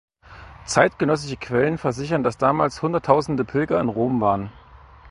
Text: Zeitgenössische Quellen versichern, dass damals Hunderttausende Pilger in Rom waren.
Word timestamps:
Zeitgenössische 0.65 1.37
Quellen 1.37 1.77
versichern, 1.77 2.23
dass 2.23 2.39
damals 2.39 2.81
Hunderttausende 2.81 3.45
Pilger 3.45 3.79
in 3.79 3.87
Rom 3.87 4.19
waren. 4.19 4.51